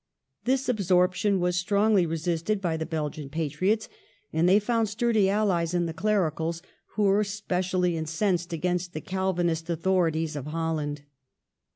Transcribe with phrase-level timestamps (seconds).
[0.45, 3.87] This absorption was strongly resisted by the Belgian patriots,
[4.33, 6.63] and they found sturdy allies in the Clericals,
[6.95, 11.03] who were specially incensed against the Calvinist authorities of Holland.